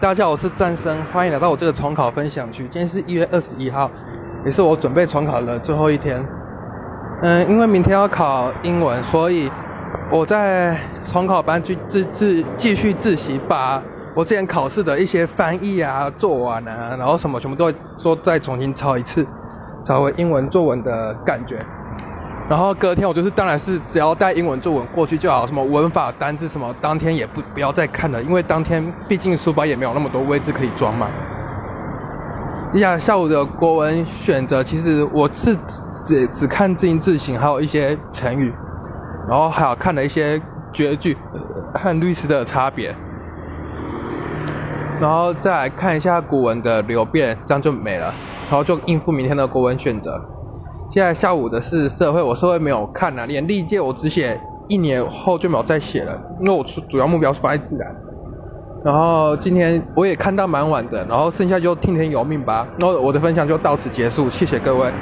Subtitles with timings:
[0.00, 2.62] 大家好，我是战生，欢迎来到我这个重考分享区。
[2.64, 3.90] 今天是一月二十一号，
[4.44, 6.24] 也是我准备重考的最后一天。
[7.22, 9.50] 嗯，因为明天要考英文，所以
[10.10, 13.82] 我在重考班去自自继续自习，把
[14.14, 19.26] 我之前考试的一些翻译啊做完啊，然后什么全部都说再重新抄一次，
[19.84, 21.58] 找回英文作文的感觉。
[22.48, 31.06] 然后隔天我就是，当然是只要带英文作文过去就好，什么文法、单字什么，当天也不不要再看了，因为当天毕竟书包也没有那么多位置可以装嘛。
[32.72, 35.56] 接下来下午的国文选择，其实我是
[36.04, 38.52] 只只看字音字形，还有一些成语，
[39.28, 40.40] 然后还有看了一些
[40.72, 41.16] 绝句
[41.74, 42.94] 和律师的差别，
[45.00, 48.12] 然后再来看一下古文的流变，这样就没了，
[48.50, 50.20] 然后就应付明天的国文选择。
[50.92, 54.38] 现在下午的是社会，我社会没有看啊，连历届我只写
[54.68, 57.96] 一年后就没有再写了，因为我主要目标是放在自然。
[58.84, 62.68] 然后今天我也看到蛮晚的，然后剩下就听天由命吧。
[62.76, 64.92] 那我的分享就到此结束，谢谢各位。